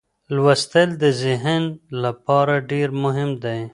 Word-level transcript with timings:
لوستل 0.35 0.89
د 1.03 1.05
ذهن 1.23 1.61
لپاره 2.03 2.53
ډېر 2.71 2.89
مهم 3.03 3.29
دي. 3.43 3.59